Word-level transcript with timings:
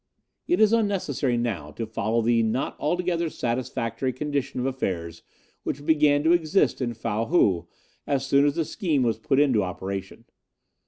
"It 0.47 0.59
is 0.59 0.73
unnecessary 0.73 1.37
now 1.37 1.69
to 1.73 1.85
follow 1.85 2.23
the 2.23 2.41
not 2.41 2.75
altogether 2.79 3.29
satisfactory 3.29 4.11
condition 4.11 4.59
of 4.59 4.65
affairs 4.65 5.21
which 5.61 5.85
began 5.85 6.23
to 6.23 6.31
exist 6.31 6.81
in 6.81 6.95
Fow 6.95 7.25
Hou 7.25 7.67
as 8.07 8.25
soon 8.25 8.47
as 8.47 8.55
the 8.55 8.65
scheme 8.65 9.03
was 9.03 9.19
put 9.19 9.39
into 9.39 9.61
operation. 9.61 10.25